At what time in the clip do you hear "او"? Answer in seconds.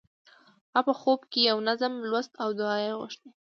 2.43-2.49